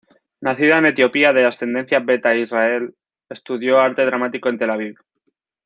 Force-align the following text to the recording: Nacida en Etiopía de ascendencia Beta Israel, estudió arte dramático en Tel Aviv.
Nacida 0.41 0.79
en 0.79 0.87
Etiopía 0.87 1.31
de 1.31 1.45
ascendencia 1.45 1.99
Beta 1.99 2.33
Israel, 2.35 2.95
estudió 3.29 3.77
arte 3.77 4.03
dramático 4.03 4.49
en 4.49 4.57
Tel 4.57 4.71
Aviv. 4.71 4.95